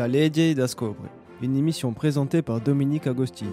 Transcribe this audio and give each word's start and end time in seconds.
La 0.00 0.06
Legge 0.06 0.54
d'Ascobre, 0.54 1.08
une 1.42 1.56
émission 1.56 1.92
présentée 1.92 2.40
par 2.40 2.60
Dominique 2.60 3.08
Agostini. 3.08 3.50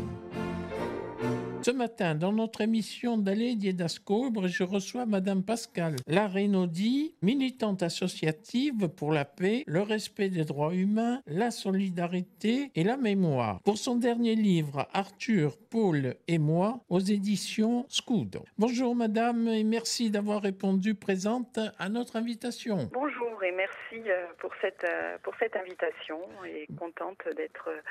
Ce 1.63 1.71
matin, 1.71 2.13
dans 2.13 2.31
notre 2.31 2.61
émission 2.61 3.17
d'Allée 3.17 3.55
d'Ascobre, 3.55 4.47
je 4.47 4.61
reçois 4.61 5.07
Madame 5.07 5.41
Pascal 5.41 5.95
Larenaudi, 6.05 7.15
militante 7.23 7.81
associative 7.81 8.89
pour 8.89 9.11
la 9.11 9.25
paix, 9.25 9.63
le 9.65 9.81
respect 9.81 10.29
des 10.29 10.45
droits 10.45 10.75
humains, 10.75 11.23
la 11.25 11.49
solidarité 11.49 12.69
et 12.75 12.83
la 12.83 12.97
mémoire. 12.97 13.59
Pour 13.63 13.79
son 13.79 13.95
dernier 13.95 14.35
livre, 14.35 14.87
Arthur, 14.93 15.57
Paul 15.57 16.13
et 16.27 16.37
moi, 16.37 16.81
aux 16.89 16.99
éditions 16.99 17.87
Scudo. 17.89 18.45
Bonjour 18.59 18.95
Madame 18.95 19.47
et 19.47 19.63
merci 19.63 20.11
d'avoir 20.11 20.43
répondu 20.43 20.93
présente 20.93 21.59
à 21.79 21.89
notre 21.89 22.17
invitation. 22.17 22.87
Bonjour 22.93 23.24
et 23.43 23.51
merci 23.51 24.09
euh, 24.09 24.25
pour 24.39 24.51
cette, 24.61 24.83
euh, 24.83 25.17
pour 25.23 25.33
cette 25.39 25.55
invitation 25.55 26.19
et 26.45 26.67
contente 26.77 27.27
d'être 27.35 27.69
euh, 27.69 27.81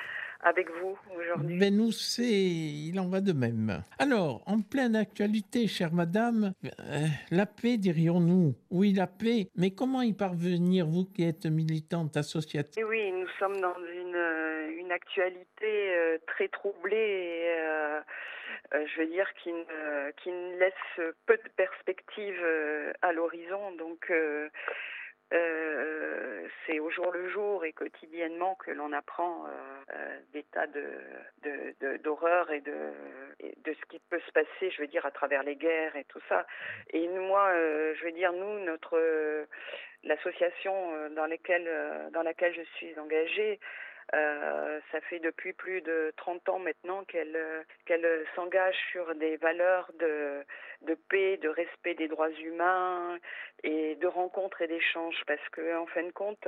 avec 0.41 0.69
vous 0.71 0.99
aujourd'hui. 1.17 1.57
Mais 1.59 1.71
nous, 1.71 1.93
c'est, 1.93 2.23
il 2.25 2.99
en 3.01 3.09
va 3.09 3.21
de 3.21 3.33
même. 3.33 3.83
Alors, 3.99 4.43
en 4.47 4.61
pleine 4.61 4.97
actualité, 4.97 5.67
chère 5.67 5.93
madame, 5.93 6.53
euh, 6.65 7.07
la 7.31 7.47
paix, 7.47 7.77
dirions-nous? 7.79 8.55
Oui, 8.71 8.93
la 8.93 9.07
paix, 9.07 9.49
mais 9.57 9.71
comment 9.71 10.03
y 10.03 10.13
parvenir, 10.13 10.87
vous 10.87 11.07
qui 11.07 11.25
êtes 11.25 11.47
militante 11.47 12.17
associative? 12.17 12.83
Et 12.83 12.85
oui, 12.85 13.13
nous 13.13 13.29
sommes 13.39 13.61
dans 13.61 13.77
une, 13.79 14.79
une 14.79 14.93
actualité 14.93 15.95
euh, 15.97 16.19
très 16.27 16.49
troublée 16.49 16.97
et, 16.97 17.61
euh, 17.61 18.01
je 18.73 19.01
veux 19.01 19.07
dire, 19.07 19.27
qui 19.43 19.53
ne, 19.53 20.11
qui 20.23 20.31
ne 20.31 20.59
laisse 20.59 21.15
peu 21.27 21.37
de 21.37 21.49
perspectives 21.57 22.45
à 23.03 23.13
l'horizon. 23.13 23.73
Donc, 23.77 24.11
euh, 24.11 24.49
c'est 26.67 26.81
au 26.81 26.91
jour 26.91 27.13
le 27.13 27.29
jour 27.31 27.65
et 27.65 27.73
quotidiennement 27.73 28.55
que 28.57 28.71
l'on 28.71 28.93
apprend 28.93 29.47
euh, 29.47 29.51
euh, 29.95 30.19
des 30.33 30.43
tas 30.45 30.67
de, 30.67 31.97
d'horreurs 31.99 32.51
et 32.51 32.61
de, 32.61 32.93
de 33.65 33.75
ce 33.75 33.87
qui 33.89 33.99
peut 34.11 34.21
se 34.27 34.33
passer, 34.33 34.71
je 34.71 34.81
veux 34.81 34.87
dire, 34.87 35.05
à 35.07 35.11
travers 35.11 35.43
les 35.43 35.57
guerres 35.57 35.97
et 35.97 36.05
tout 36.05 36.21
ça. 36.29 36.47
Et 36.91 37.09
moi, 37.09 37.49
euh, 37.49 37.95
je 37.97 38.05
veux 38.05 38.13
dire, 38.13 38.33
nous, 38.33 38.61
notre 38.61 39.47
l'association 40.03 41.09
dans 41.11 41.27
dans 41.27 42.23
laquelle 42.23 42.55
je 42.55 42.63
suis 42.77 42.99
engagée. 42.99 43.59
Euh, 44.15 44.81
ça 44.93 45.01
fait 45.03 45.19
depuis 45.19 45.53
plus 45.55 45.81
de 45.81 46.13
30 46.17 46.49
ans 46.51 46.59
maintenant 46.59 47.05
qu'elle 47.05 47.35
euh, 47.37 47.63
qu'elle 47.87 48.05
euh, 48.05 48.25
s'engage 48.35 48.77
sur 48.93 49.15
des 49.15 49.37
valeurs 49.39 49.91
de, 49.99 50.45
de 50.83 50.95
paix, 51.09 51.37
de 51.39 51.49
respect 51.49 51.95
des 51.95 52.09
droits 52.09 52.31
humains 52.31 53.19
et 53.63 53.95
de 53.97 54.07
rencontres 54.07 54.61
et 54.63 54.67
d'échanges. 54.69 55.23
Parce 55.27 55.49
que 55.53 55.77
en 55.77 55.87
fin 55.87 56.03
de 56.03 56.13
compte, 56.13 56.47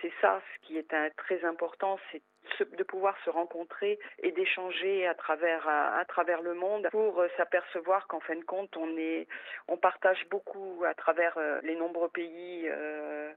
c'est 0.00 0.12
ça 0.20 0.40
ce 0.54 0.66
qui 0.66 0.78
est 0.78 0.94
très 1.16 1.44
important, 1.44 1.98
c'est 2.10 2.22
ce- 2.58 2.64
de 2.64 2.82
pouvoir 2.84 3.16
se 3.24 3.30
rencontrer 3.30 3.98
et 4.22 4.30
d'échanger 4.32 5.06
à 5.06 5.14
travers 5.14 5.66
à, 5.68 6.04
travers 6.06 6.40
le 6.42 6.54
monde 6.54 6.88
pour 6.90 7.24
s'apercevoir 7.36 8.06
qu'en 8.08 8.20
fin 8.20 8.36
de 8.36 8.44
compte 8.44 8.76
on 8.76 8.96
est 8.96 9.26
on 9.68 9.76
partage 9.76 10.24
beaucoup 10.28 10.82
à 10.86 10.94
travers 10.94 11.38
les 11.62 11.76
nombreux 11.76 12.08
pays 12.08 12.64
euh, 12.68 13.32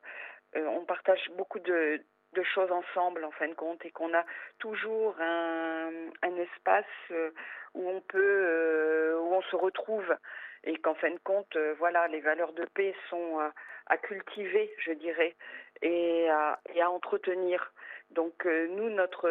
on 0.55 0.85
partage 0.85 1.29
beaucoup 1.37 1.59
de 1.59 2.01
de 2.35 2.43
choses 2.43 2.71
ensemble 2.71 3.23
en 3.23 3.31
fin 3.31 3.47
de 3.47 3.53
compte 3.53 3.83
et 3.85 3.91
qu'on 3.91 4.13
a 4.13 4.23
toujours 4.59 5.15
un, 5.19 5.89
un 6.21 6.35
espace 6.37 6.85
euh, 7.11 7.31
où 7.73 7.89
on 7.89 8.01
peut 8.01 8.19
euh, 8.19 9.19
où 9.19 9.33
on 9.33 9.41
se 9.43 9.55
retrouve 9.55 10.15
et 10.63 10.77
qu'en 10.77 10.93
fin 10.95 11.11
de 11.11 11.19
compte 11.23 11.55
euh, 11.55 11.73
voilà 11.79 12.07
les 12.07 12.19
valeurs 12.19 12.53
de 12.53 12.65
paix 12.65 12.93
sont 13.09 13.39
à, 13.87 13.97
cultiver 13.97 14.73
je 14.79 14.91
dirais 14.91 15.35
et 15.81 16.29
à, 16.29 16.59
et 16.73 16.81
à 16.81 16.89
entretenir. 16.89 17.71
Donc 18.11 18.45
nous 18.45 18.89
notre 18.89 19.27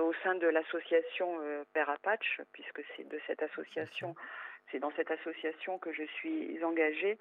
au 0.00 0.12
sein 0.22 0.34
de 0.34 0.46
l'association 0.46 1.38
Père 1.72 1.88
Apache 1.88 2.42
puisque 2.52 2.82
c'est 2.94 3.08
de 3.08 3.18
cette 3.26 3.42
association 3.42 4.14
c'est 4.70 4.78
dans 4.78 4.92
cette 4.96 5.10
association 5.10 5.78
que 5.78 5.92
je 5.92 6.04
suis 6.04 6.62
engagée 6.62 7.18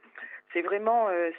c'est 0.53 0.61
vraiment 0.61 1.09
euh, 1.09 1.31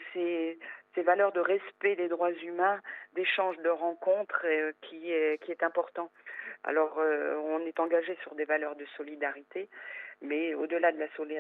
ces 0.95 1.03
valeurs 1.03 1.33
de 1.33 1.41
respect 1.41 1.97
des 1.97 2.09
droits 2.09 2.33
humains 2.33 2.81
d'échange 3.15 3.57
de 3.59 3.69
rencontres 3.69 4.43
euh, 4.45 4.73
qui 4.83 5.11
est 5.13 5.63
important. 5.63 6.11
Alors 6.65 6.99
euh, 6.99 7.37
on 7.37 7.61
est 7.67 7.79
engagé 7.81 8.17
sur 8.23 8.35
des 8.35 8.45
valeurs 8.45 8.77
de 8.77 8.85
solidarité, 8.97 9.69
mais 10.23 10.55
au-delà 10.55 10.93
de 10.93 10.99
la 10.99 11.09
soli- 11.17 11.39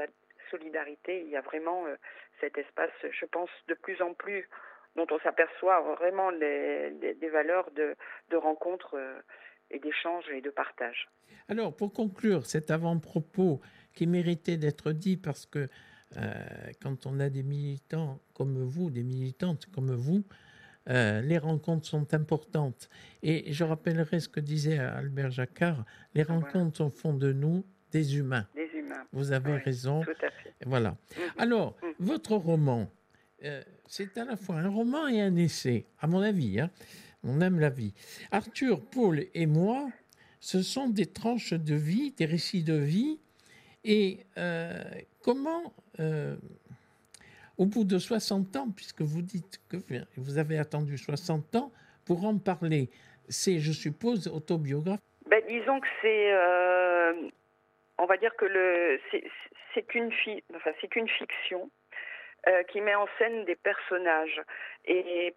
solidarité, 0.50 1.22
il 1.22 1.28
y 1.28 1.37
a 1.37 1.41
vraiment 1.41 1.87
euh, 1.87 1.97
cet 2.41 2.56
espace, 2.58 2.91
je 3.10 3.26
pense, 3.26 3.50
de 3.66 3.75
plus 3.75 4.00
en 4.03 4.14
plus 4.14 4.48
dont 4.97 5.06
on 5.10 5.19
s'aperçoit 5.20 5.81
vraiment 5.97 6.31
les, 6.31 6.91
les- 6.91 7.28
valeurs 7.28 7.70
de, 7.72 7.94
de 8.31 8.37
rencontres 8.37 8.94
euh, 8.94 9.20
et 9.70 9.78
d'échanges 9.78 10.28
et 10.31 10.41
de 10.41 10.50
partage. 10.50 11.08
Alors, 11.48 11.75
pour 11.76 11.92
conclure 11.92 12.47
cet 12.47 12.70
avant-propos 12.70 13.60
qui 13.94 14.06
méritait 14.06 14.56
d'être 14.56 14.92
dit 14.92 15.16
parce 15.16 15.47
que 15.47 15.69
quand 16.82 17.06
on 17.06 17.20
a 17.20 17.28
des 17.30 17.42
militants 17.42 18.20
comme 18.34 18.62
vous, 18.62 18.91
des 18.91 19.02
militantes 19.02 19.66
comme 19.66 19.94
vous, 19.94 20.24
euh, 20.88 21.20
les 21.20 21.38
rencontres 21.38 21.86
sont 21.86 22.14
importantes. 22.14 22.88
Et 23.22 23.52
je 23.52 23.62
rappellerai 23.64 24.20
ce 24.20 24.28
que 24.28 24.41
disait 24.41 24.78
Albert 24.78 25.30
Jacquard, 25.30 25.84
les 26.14 26.22
Voilà. 26.22 26.41
rencontres 26.46 26.88
font 26.88 27.12
de 27.14 27.32
nous 27.32 27.64
des 27.92 28.16
humains. 28.16 28.46
Des 28.54 28.69
humains. 28.78 29.04
Vous 29.12 29.32
avez 29.32 29.56
raison. 29.58 30.02
Tout 30.02 30.10
à 30.22 30.30
fait. 30.30 30.54
Voilà. 30.66 30.91
Mhm. 30.91 31.22
Alors, 31.38 31.76
Mhm. 31.82 31.88
votre 32.00 32.32
roman, 32.36 32.90
euh, 33.44 33.62
c'est 33.86 34.16
à 34.19 34.25
la 34.25 34.36
fois 34.36 34.56
un 34.56 34.69
roman 34.69 35.08
et 35.08 35.20
un 35.20 35.36
essai, 35.36 35.86
à 36.00 36.06
mon 36.06 36.20
avis. 36.20 36.58
hein. 36.60 36.70
On 37.22 37.40
aime 37.40 37.58
la 37.60 37.69
vie. 37.70 37.92
Arthur, 38.30 38.80
Paul 38.80 39.26
et 39.34 39.46
moi, 39.46 39.90
ce 40.40 40.62
sont 40.62 40.88
des 40.88 41.06
tranches 41.06 41.52
de 41.52 41.75
vie, 41.75 42.12
des 42.12 42.25
récits 42.26 42.62
de 42.62 42.75
vie. 42.75 43.19
Et 43.84 44.20
euh, 44.38 44.82
comment, 45.22 45.75
euh, 46.00 46.36
au 47.56 47.66
bout 47.66 47.84
de 47.84 47.98
60 47.98 48.56
ans, 48.56 48.69
puisque 48.75 49.03
vous 49.03 49.22
dites 49.22 49.60
que 49.69 49.76
vous 50.16 50.38
avez 50.38 50.59
attendu 50.59 50.97
60 50.98 51.56
ans 51.56 51.72
pour 52.06 52.25
en 52.25 52.38
parler, 52.38 52.91
c'est, 53.28 53.59
je 53.59 53.72
suppose, 53.72 54.28
autobiographique. 54.28 55.04
Ben, 55.26 55.42
disons 55.48 55.81
que 55.81 55.88
c'est, 56.00 56.32
euh, 56.32 57.28
on 57.98 58.06
va 58.06 58.16
dire 58.16 58.34
que 58.37 58.44
le, 58.47 59.00
c'est, 59.10 59.82
qu'une 59.82 60.12
fi- 60.12 60.42
enfin, 60.54 60.70
c'est 60.81 60.88
qu'une 60.88 61.08
fiction 61.08 61.70
euh, 62.47 62.62
qui 62.64 62.81
met 62.81 62.94
en 62.94 63.06
scène 63.19 63.44
des 63.44 63.56
personnages. 63.56 64.41
Et 64.87 65.34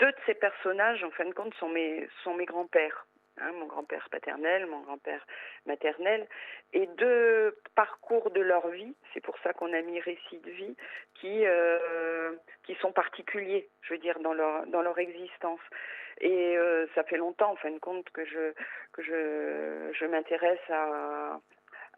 deux 0.00 0.10
de 0.10 0.16
ces 0.26 0.34
personnages, 0.34 1.04
en 1.04 1.10
fin 1.10 1.26
de 1.26 1.32
compte, 1.34 1.54
sont 1.54 1.68
mes, 1.68 2.08
sont 2.24 2.34
mes 2.34 2.46
grands-pères. 2.46 3.06
Hein, 3.40 3.52
mon 3.52 3.66
grand-père 3.66 4.08
paternel, 4.10 4.66
mon 4.66 4.80
grand-père 4.80 5.26
maternel, 5.66 6.26
et 6.72 6.86
deux 6.98 7.56
parcours 7.74 8.30
de 8.30 8.40
leur 8.40 8.68
vie, 8.68 8.94
c'est 9.12 9.20
pour 9.20 9.38
ça 9.38 9.52
qu'on 9.52 9.72
a 9.72 9.82
mis 9.82 10.00
récits 10.00 10.38
de 10.38 10.50
vie, 10.50 10.76
qui, 11.14 11.46
euh, 11.46 12.32
qui 12.64 12.74
sont 12.76 12.92
particuliers, 12.92 13.68
je 13.82 13.94
veux 13.94 14.00
dire, 14.00 14.18
dans 14.20 14.32
leur, 14.32 14.66
dans 14.66 14.82
leur 14.82 14.98
existence. 14.98 15.60
Et 16.20 16.56
euh, 16.58 16.86
ça 16.94 17.04
fait 17.04 17.16
longtemps, 17.16 17.52
en 17.52 17.56
fin 17.56 17.70
de 17.70 17.78
compte, 17.78 18.08
que 18.10 18.24
je, 18.24 18.52
que 18.92 19.02
je, 19.02 19.92
je 19.92 20.04
m'intéresse 20.06 20.58
à, 20.68 21.40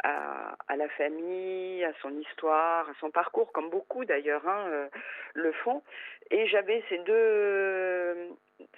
à, 0.02 0.76
la 0.76 0.88
famille, 0.90 1.84
à 1.84 1.92
son 2.00 2.16
histoire, 2.18 2.88
à 2.88 2.92
son 3.00 3.10
parcours, 3.10 3.52
comme 3.52 3.70
beaucoup 3.70 4.04
d'ailleurs 4.04 4.46
hein, 4.48 4.64
euh, 4.68 4.88
le 5.34 5.52
font. 5.52 5.82
Et 6.30 6.46
j'avais 6.46 6.82
ces 6.88 6.98
deux, 6.98 8.28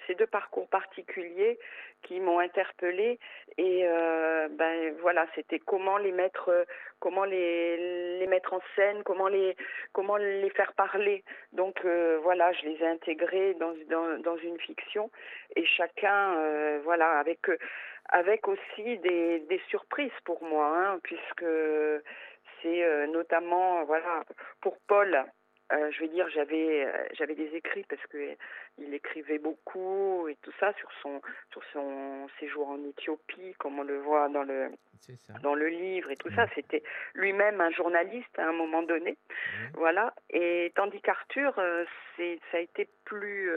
ces 0.07 0.15
deux 0.15 0.27
parcours 0.27 0.67
particuliers 0.67 1.59
qui 2.01 2.19
m'ont 2.19 2.39
interpellée. 2.39 3.19
Et 3.57 3.81
euh, 3.83 4.47
ben 4.49 4.93
voilà, 5.01 5.27
c'était 5.35 5.59
comment 5.59 5.97
les 5.97 6.11
mettre, 6.11 6.65
comment 6.99 7.23
les, 7.25 8.19
les 8.19 8.27
mettre 8.27 8.53
en 8.53 8.61
scène, 8.75 9.03
comment 9.03 9.27
les, 9.27 9.55
comment 9.91 10.17
les 10.17 10.49
faire 10.49 10.73
parler. 10.73 11.23
Donc 11.51 11.85
euh, 11.85 12.19
voilà, 12.23 12.51
je 12.53 12.65
les 12.65 12.81
ai 12.81 12.87
intégrés 12.87 13.53
dans, 13.55 13.73
dans, 13.89 14.19
dans 14.19 14.37
une 14.37 14.59
fiction 14.59 15.11
et 15.55 15.65
chacun, 15.65 16.79
voilà, 16.83 17.19
avec 17.19 17.47
avec 18.09 18.47
aussi 18.47 18.97
des, 18.99 19.39
des 19.39 19.61
surprises 19.69 20.11
pour 20.23 20.43
moi, 20.43 20.67
hein, 20.77 20.99
puisque 21.03 21.45
c'est 22.61 22.83
euh, 22.83 23.07
notamment, 23.07 23.83
voilà, 23.85 24.23
pour 24.61 24.77
Paul, 24.87 25.25
euh, 25.71 25.91
je 25.91 26.01
veux 26.01 26.09
dire, 26.09 26.27
j'avais 26.29 26.85
euh, 26.85 26.91
j'avais 27.13 27.35
des 27.35 27.55
écrits 27.55 27.85
parce 27.89 28.05
que 28.07 28.35
il 28.77 28.93
écrivait 28.93 29.39
beaucoup 29.39 30.27
et 30.27 30.35
tout 30.41 30.51
ça 30.59 30.73
sur 30.73 30.89
son 31.01 31.21
sur 31.51 31.63
son 31.71 32.27
séjour 32.39 32.67
en 32.69 32.83
Éthiopie, 32.83 33.55
comme 33.57 33.79
on 33.79 33.83
le 33.83 33.99
voit 33.99 34.29
dans 34.29 34.43
le 34.43 34.69
dans 35.41 35.55
le 35.55 35.67
livre 35.67 36.11
et 36.11 36.17
tout 36.17 36.31
ça. 36.35 36.47
C'était 36.53 36.83
lui-même 37.13 37.61
un 37.61 37.71
journaliste 37.71 38.37
à 38.37 38.47
un 38.47 38.51
moment 38.51 38.83
donné, 38.83 39.17
voilà. 39.73 40.13
Et 40.29 40.71
tandis 40.75 41.01
qu'Arthur, 41.01 41.59
c'est 42.15 42.39
ça 42.51 42.57
a 42.57 42.61
été 42.61 42.87
plus 43.05 43.49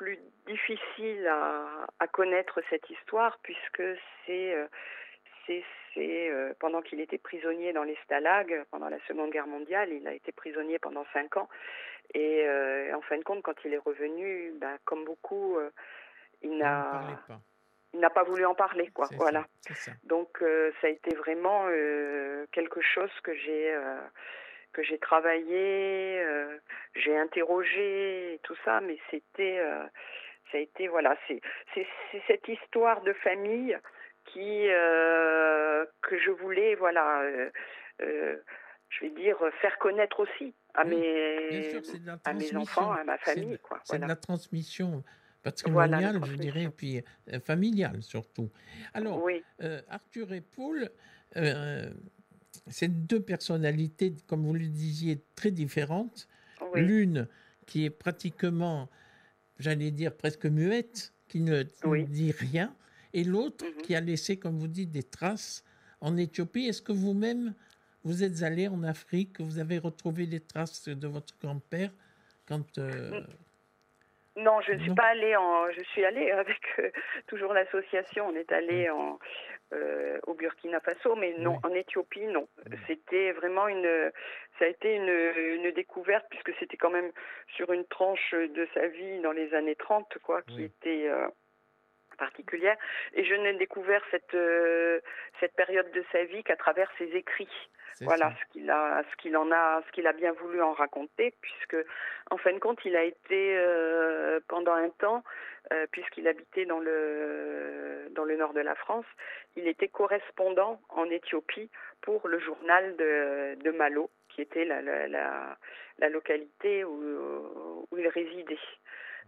plus 0.00 0.18
difficile 0.46 1.26
à, 1.26 1.86
à 1.98 2.06
connaître 2.06 2.58
cette 2.70 2.88
histoire 2.88 3.38
puisque 3.42 3.82
c'est 4.24 4.54
euh, 4.54 4.66
c'est 5.46 5.62
c'est 5.92 6.30
euh, 6.30 6.54
pendant 6.58 6.80
qu'il 6.80 7.00
était 7.00 7.18
prisonnier 7.18 7.74
dans 7.74 7.82
les 7.82 7.98
stalags 8.04 8.64
pendant 8.70 8.88
la 8.88 8.98
Seconde 9.06 9.30
Guerre 9.30 9.46
mondiale, 9.46 9.92
il 9.92 10.08
a 10.08 10.14
été 10.14 10.32
prisonnier 10.32 10.78
pendant 10.78 11.04
cinq 11.12 11.36
ans 11.36 11.50
et 12.14 12.46
euh, 12.46 12.96
en 12.96 13.02
fin 13.02 13.18
de 13.18 13.24
compte, 13.24 13.42
quand 13.42 13.62
il 13.66 13.74
est 13.74 13.84
revenu, 13.84 14.54
ben, 14.58 14.78
comme 14.86 15.04
beaucoup, 15.04 15.58
euh, 15.58 15.68
il 16.40 16.56
n'a 16.56 17.02
il 17.92 18.00
n'a 18.00 18.08
pas 18.10 18.22
voulu 18.22 18.46
en 18.46 18.54
parler, 18.54 18.88
quoi. 18.94 19.06
Voilà. 19.18 19.40
ça, 19.40 19.74
c'est 19.74 19.74
ça. 19.74 19.92
Donc 20.04 20.42
ça 20.80 20.86
a 20.86 20.90
été 20.90 21.14
vraiment 21.14 21.66
quelque 22.52 22.80
chose 22.80 23.12
que 23.22 23.34
j'ai 23.34 23.76
que 24.72 24.82
j'ai 24.82 24.98
travaillé, 24.98 26.20
euh, 26.20 26.58
j'ai 26.94 27.16
interrogé 27.16 28.34
et 28.34 28.38
tout 28.42 28.56
ça, 28.64 28.80
mais 28.80 28.98
c'était 29.10 29.58
euh, 29.58 29.84
ça 30.52 30.58
a 30.58 30.60
été 30.60 30.88
voilà, 30.88 31.16
c'est 31.26 31.40
c'est 31.74 31.86
c'est 32.12 32.22
cette 32.26 32.48
histoire 32.48 33.02
de 33.02 33.12
famille 33.14 33.76
qui 34.26 34.68
euh, 34.68 35.84
que 36.02 36.18
je 36.18 36.30
voulais 36.30 36.74
voilà, 36.76 37.20
euh, 37.22 37.50
euh, 38.02 38.36
je 38.90 39.00
vais 39.04 39.10
dire 39.10 39.38
faire 39.60 39.78
connaître 39.78 40.20
aussi 40.20 40.54
à 40.74 40.84
Oui, 40.84 40.90
mes 40.96 41.62
sûr, 41.70 41.80
c'est 41.84 42.02
de 42.04 42.10
à 42.24 42.32
mes 42.32 42.56
enfants, 42.56 42.92
à 42.92 43.02
ma 43.04 43.18
C'est 43.18 43.34
famille, 43.34 43.52
de- 43.52 43.56
quoi. 43.58 43.80
C'est 43.84 43.94
de 43.96 43.98
Voilà. 44.00 44.14
la 44.14 44.16
transmission 44.16 45.02
Voilà, 45.66 45.96
patrimoniale, 45.98 46.20
la 46.20 46.26
je 46.26 46.36
dirais, 46.36 46.66
transmission. 46.66 46.70
puis 46.76 47.02
euh, 47.34 47.40
familiale 47.40 48.02
surtout. 48.02 48.50
Alors, 48.94 49.22
Oui, 49.24 49.42
Arthur 49.88 50.32
et 50.32 50.40
Paul, 50.42 50.88
c'est 52.68 53.06
deux 53.06 53.20
personnalités, 53.20 54.14
comme 54.26 54.44
vous 54.44 54.54
le 54.54 54.66
disiez, 54.66 55.20
très 55.34 55.50
différentes. 55.50 56.28
oui, 56.72 56.82
L'une 56.82 57.28
qui 57.66 57.84
est 57.84 57.90
pratiquement, 57.90 58.88
j'allais 59.58 59.90
dire, 59.90 60.16
presque 60.16 60.46
muette, 60.46 61.12
qui 61.28 61.40
ne 61.40 61.64
Oui. 61.84 62.04
dit 62.04 62.32
rien, 62.32 62.74
et 63.12 63.24
l'autre 63.24 63.64
Mhm. 63.64 63.82
qui 63.82 63.94
a 63.94 64.00
laissé, 64.00 64.36
comme 64.38 64.58
vous 64.58 64.68
dites, 64.68 64.90
des 64.90 65.02
traces 65.04 65.64
en 66.00 66.16
Éthiopie. 66.16 66.66
Est-ce 66.66 66.82
que 66.82 66.92
vous-même, 66.92 67.54
vous 68.04 68.22
êtes 68.24 68.42
allé 68.42 68.68
en 68.68 68.82
Afrique, 68.82 69.40
vous 69.40 69.58
avez 69.58 69.78
retrouvé 69.78 70.26
les 70.26 70.40
traces 70.40 70.88
de 70.88 71.06
votre 71.08 71.34
grand-père 71.40 71.92
quand... 72.46 72.78
euh, 72.78 73.20
Non, 74.36 74.60
je 74.62 74.72
ne 74.72 74.78
suis 74.80 74.88
Non. 74.90 74.94
pas 74.94 75.08
allée 75.10 75.36
en. 75.36 75.70
Je 75.72 75.82
suis 75.92 76.04
allée 76.04 76.30
avec 76.30 76.60
euh, 76.78 76.90
toujours 77.26 77.52
l'association. 77.52 78.26
On 78.28 78.34
est 78.34 78.50
allé 78.52 78.88
en 78.90 79.18
euh, 79.72 80.18
au 80.26 80.34
Burkina 80.34 80.80
Faso, 80.80 81.14
mais 81.16 81.34
non, 81.38 81.52
Oui. 81.62 81.70
en 81.70 81.74
Éthiopie, 81.74 82.26
non. 82.26 82.48
C'était 82.86 83.32
vraiment 83.32 83.68
une. 83.68 84.10
Ça 84.58 84.64
a 84.64 84.68
été 84.68 84.94
une, 84.94 85.08
une 85.08 85.70
découverte 85.72 86.26
puisque 86.30 86.52
c'était 86.58 86.76
quand 86.76 86.90
même 86.90 87.10
sur 87.56 87.72
une 87.72 87.86
tranche 87.86 88.32
de 88.34 88.68
sa 88.74 88.86
vie 88.88 89.20
dans 89.20 89.32
les 89.32 89.54
années 89.54 89.76
30, 89.76 90.18
quoi, 90.22 90.42
qui 90.42 90.56
Oui. 90.56 90.64
était. 90.64 91.08
euh, 91.08 91.28
particulière 92.18 92.76
et 93.14 93.24
je 93.24 93.34
n'ai 93.34 93.54
découvert 93.54 94.02
cette 94.10 94.34
euh, 94.34 95.00
cette 95.40 95.54
période 95.54 95.90
de 95.92 96.04
sa 96.12 96.22
vie 96.24 96.44
qu'à 96.44 96.54
travers 96.56 96.90
ses 96.98 97.06
écrits 97.16 97.48
voilà 98.00 98.30
ça. 98.30 98.36
ce 98.40 98.52
qu'il 98.52 98.70
a 98.70 99.02
ce 99.10 99.16
qu'il 99.16 99.36
en 99.36 99.50
a 99.50 99.82
ce 99.86 99.92
qu'il 99.92 100.06
a 100.06 100.12
bien 100.12 100.32
voulu 100.32 100.62
en 100.62 100.72
raconter 100.72 101.34
puisque 101.40 101.76
en 102.30 102.36
fin 102.36 102.52
de 102.52 102.58
compte 102.58 102.78
il 102.84 102.96
a 102.96 103.02
été 103.04 103.56
euh, 103.56 104.40
pendant 104.48 104.74
un 104.74 104.90
temps 104.90 105.22
euh, 105.72 105.86
puisqu'il 105.92 106.26
habitait 106.28 106.66
dans 106.66 106.80
le 106.80 108.08
dans 108.10 108.24
le 108.24 108.36
nord 108.36 108.52
de 108.52 108.60
la 108.60 108.74
France 108.74 109.06
il 109.56 109.68
était 109.68 109.88
correspondant 109.88 110.80
en 110.88 111.04
Éthiopie 111.10 111.70
pour 112.00 112.26
le 112.28 112.38
journal 112.38 112.96
de, 112.96 113.56
de 113.62 113.70
Malo 113.70 114.10
qui 114.28 114.42
était 114.42 114.64
la, 114.64 114.80
la, 114.80 115.08
la, 115.08 115.58
la 115.98 116.08
localité 116.08 116.84
où, 116.84 117.86
où 117.90 117.98
il 117.98 118.08
résidait 118.08 118.58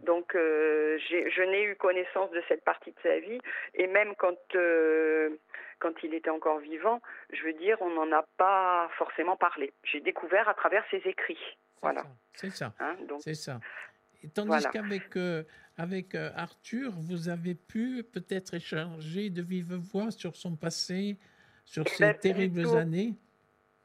donc 0.01 0.35
euh, 0.35 0.97
je 1.09 1.41
n'ai 1.43 1.63
eu 1.63 1.75
connaissance 1.75 2.31
de 2.31 2.41
cette 2.47 2.63
partie 2.63 2.91
de 2.91 2.99
sa 3.03 3.19
vie 3.19 3.39
et 3.73 3.87
même 3.87 4.13
quand 4.17 4.37
euh, 4.55 5.29
quand 5.79 5.91
il 6.03 6.13
était 6.13 6.29
encore 6.29 6.59
vivant, 6.59 7.01
je 7.33 7.43
veux 7.43 7.53
dire, 7.53 7.77
on 7.81 7.89
n'en 7.89 8.09
a 8.15 8.23
pas 8.37 8.89
forcément 8.97 9.35
parlé. 9.35 9.73
J'ai 9.83 9.99
découvert 9.99 10.47
à 10.47 10.53
travers 10.53 10.83
ses 10.89 11.01
écrits. 11.05 11.57
Voilà. 11.81 12.03
C'est 12.33 12.51
ça. 12.51 12.73
Hein, 12.79 12.95
C'est 13.19 13.33
ça. 13.33 13.59
Et 14.23 14.29
tandis 14.29 14.47
Voilà. 14.47 14.69
qu'avec 14.69 15.17
euh, 15.17 15.43
avec 15.77 16.15
Arthur, 16.15 16.91
vous 16.95 17.27
avez 17.29 17.55
pu 17.55 18.03
peut-être 18.03 18.53
échanger 18.53 19.29
de 19.29 19.41
vive 19.41 19.73
voix 19.73 20.11
sur 20.11 20.35
son 20.35 20.55
passé, 20.55 21.17
sur 21.65 21.83
Eh 21.85 21.89
ces 21.89 22.03
ben, 22.05 22.17
terribles 22.17 22.77
années? 22.77 23.15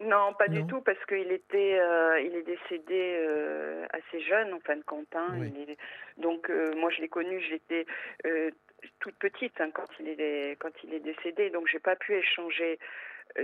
Non, 0.01 0.33
pas 0.35 0.47
du 0.49 0.65
tout, 0.67 0.81
parce 0.83 1.05
qu'il 1.07 1.33
était, 1.33 1.79
euh, 1.81 2.21
il 2.21 2.37
est 2.37 2.43
décédé 2.43 3.17
euh, 3.19 3.85
assez 3.91 4.21
jeune 4.21 4.53
en 4.55 4.61
fin 4.61 4.77
de 4.77 4.83
compte. 4.85 5.15
hein. 5.17 5.37
Oui. 5.41 5.53
Il 5.57 5.71
est- 5.71 5.79
donc 6.19 6.49
euh, 6.51 6.73
moi 6.77 6.91
je 6.91 7.01
l'ai 7.01 7.09
connu, 7.09 7.41
j'étais 7.41 7.87
toute 9.01 9.17
petite 9.17 9.61
hein, 9.61 9.71
quand 9.73 9.89
il 9.99 10.09
est 10.21 10.57
quand 10.61 10.73
il 10.85 10.95
est 10.95 11.01
décédé, 11.01 11.51
donc 11.51 11.67
j'ai 11.67 11.81
pas 11.81 11.97
pu 11.97 12.15
échanger 12.15 12.79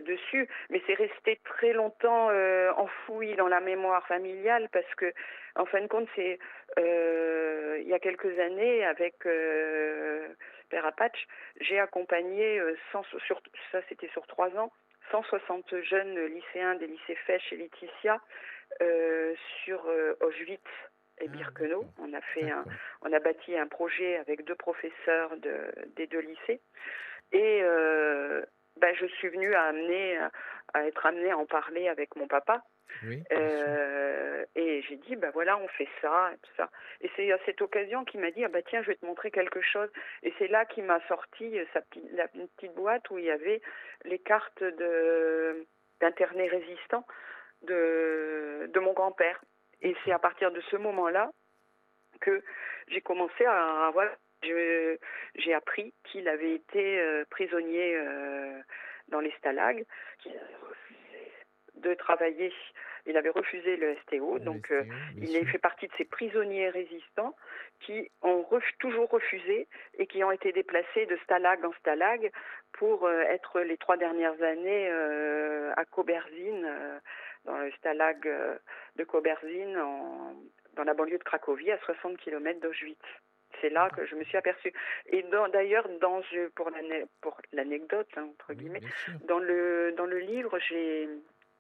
dessus, 0.07 0.49
mais 0.71 0.81
c'est 0.87 0.95
resté 0.95 1.41
très 1.45 1.73
longtemps 1.73 2.29
euh, 2.31 2.73
enfoui 2.77 3.35
dans 3.35 3.49
la 3.49 3.61
mémoire 3.61 4.07
familiale 4.07 4.69
parce 4.73 4.93
que, 4.95 5.13
en 5.57 5.67
fin 5.67 5.81
de 5.83 5.87
compte, 5.89 6.09
c'est 6.17 6.39
euh, 6.79 7.79
il 7.81 7.89
y 7.89 7.93
a 7.95 7.99
quelques 7.99 8.39
années 8.39 8.85
avec 8.87 9.15
euh, 9.27 10.27
Père 10.71 10.87
Apache, 10.87 11.27
j'ai 11.61 11.79
accompagné 11.79 12.61
100 12.93 13.03
sur 13.27 13.43
ça 13.73 13.81
c'était 13.89 14.09
sur 14.09 14.27
trois 14.27 14.49
ans, 14.57 14.73
160 15.11 15.83
jeunes 15.83 16.27
lycéens 16.27 16.75
des 16.77 16.87
lycées 16.87 17.17
Fèche 17.27 17.53
et 17.53 17.57
Laetitia 17.57 18.21
euh, 18.83 19.35
sur 19.65 19.85
euh, 19.87 20.15
Auschwitz 20.21 20.63
et 21.19 21.27
Ah, 21.27 21.29
Birkenau. 21.29 21.85
On 21.99 22.13
a 22.13 22.21
fait 22.21 22.51
un, 22.51 22.65
on 23.03 23.13
a 23.13 23.21
bâti 23.21 23.57
un 23.57 23.69
projet 23.69 24.17
avec 24.17 24.45
deux 24.45 24.55
professeurs 24.55 25.37
de, 25.37 25.73
des 25.97 26.07
deux 26.07 26.21
lycées. 26.21 26.61
Et 27.33 27.61
euh, 27.63 28.43
ben, 28.77 28.95
je 28.95 29.07
suis 29.07 29.29
venue 29.29 29.55
à, 29.55 29.65
amener, 29.65 30.19
à 30.73 30.87
être 30.87 31.07
amenée 31.07 31.31
à 31.31 31.39
en 31.39 31.47
parler 31.47 31.89
avec 31.89 32.17
mon 32.17 32.27
papa. 32.27 32.63
Oui. 33.03 33.23
Euh, 33.33 34.45
et 34.55 34.83
j'ai 34.83 34.97
dit, 34.97 35.17
ben 35.17 35.31
voilà, 35.31 35.57
on 35.59 35.69
fait 35.69 35.89
ça, 36.01 36.31
et 36.33 36.39
tout 36.39 36.53
ça. 36.57 36.71
Et 37.01 37.11
c'est 37.17 37.31
à 37.33 37.39
cette 37.45 37.61
occasion 37.61 38.05
qu'il 38.05 38.21
m'a 38.21 38.31
dit, 38.31 38.45
ah 38.45 38.49
bah 38.49 38.63
tiens, 38.63 38.83
je 38.83 38.89
vais 38.89 38.95
te 38.97 39.05
montrer 39.07 39.31
quelque 39.31 39.61
chose. 39.61 39.91
Et 40.23 40.33
c'est 40.39 40.49
là 40.49 40.65
qu'il 40.65 40.85
m'a 40.85 41.01
sorti 41.09 41.59
euh, 41.59 41.65
sa 41.73 41.81
petite, 41.83 42.11
la 42.13 42.27
une 42.35 42.49
petite 42.49 42.75
boîte 42.75 43.11
où 43.11 43.19
il 43.19 43.25
y 43.25 43.31
avait 43.31 43.61
les 44.05 44.19
cartes 44.19 44.63
de 44.63 45.67
d'internés 46.01 46.49
résistants 46.49 47.07
de, 47.63 48.69
de 48.73 48.81
mon 48.81 48.93
grand-père. 48.93 49.41
Et 49.83 49.95
c'est 50.05 50.13
à 50.13 50.19
partir 50.19 50.51
de 50.51 50.61
ce 50.63 50.77
moment-là 50.77 51.31
que 52.21 52.43
j'ai 52.89 53.01
commencé 53.01 53.45
à, 53.47 53.91
voilà, 53.93 54.15
je- 54.43 54.97
j'ai 55.37 55.55
appris 55.55 55.95
qu'il 56.05 56.29
avait 56.29 56.55
été 56.55 57.01
euh, 57.01 57.25
prisonnier 57.31 57.97
euh, 57.97 58.61
dans 59.09 59.21
les 59.21 59.33
stalags, 59.39 59.85
qu'il 60.19 60.33
avait 60.33 60.57
refusé 60.63 60.74
de 61.85 61.95
travailler. 61.95 62.53
Il 63.07 63.17
avait 63.19 63.29
refusé 63.31 63.77
le 63.77 63.95
STO, 64.07 64.35
Le 64.35 64.41
donc 64.41 64.65
STO, 64.67 64.75
euh, 64.75 64.85
il 65.19 65.37
a 65.37 65.41
fait 65.45 65.59
partie 65.59 65.87
de 65.87 65.93
ces 65.99 66.05
prisonniers 66.07 66.71
résistants 66.71 67.37
qui 67.81 68.11
ont 68.23 68.41
ref- 68.51 68.77
toujours 68.79 69.11
refusé 69.11 69.69
et 69.99 70.07
qui 70.07 70.25
ont 70.25 70.31
été 70.33 70.53
déplacés 70.53 71.05
de 71.07 71.17
stalag 71.25 71.63
en 71.65 71.73
stalag 71.81 72.31
pour 72.73 73.07
euh, 73.07 73.21
être 73.23 73.61
les 73.61 73.77
trois 73.77 73.99
dernières 73.99 74.41
années 74.43 74.89
euh, 74.91 75.73
à 75.77 75.85
Koberzin, 75.85 76.65
euh, 76.65 76.99
dans 77.45 77.59
le 77.59 77.71
stalag 77.73 78.27
de 78.97 79.05
Koberzin, 79.05 79.77
en- 79.83 80.35
dans 80.77 80.85
la 80.85 80.95
banlieue 80.95 81.19
de 81.19 81.23
Cracovie, 81.25 81.71
à 81.73 81.79
60 81.81 82.17
km 82.17 82.59
d'Auschwitz. 82.61 82.99
C'est 83.61 83.69
là 83.71 83.89
que 83.91 84.05
je 84.07 84.17
me 84.17 84.25
suis 84.25 84.37
aperçue. 84.37 84.73
Et 85.07 85.23
d'ailleurs, 85.49 85.89
dans 86.01 86.21
pour 86.57 86.71
l'ane- 86.71 87.07
pour 87.21 87.41
l'anecdote 87.53 88.09
hein, 88.17 88.29
entre 88.33 88.53
guillemets, 88.55 88.81
le 89.39 89.93
dans 89.97 90.07
le 90.07 90.19
livre, 90.19 90.59
j'ai 90.59 91.09